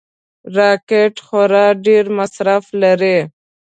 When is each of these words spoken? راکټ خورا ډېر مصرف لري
راکټ 0.57 1.15
خورا 1.25 1.65
ډېر 1.85 2.05
مصرف 2.17 2.63
لري 2.81 3.17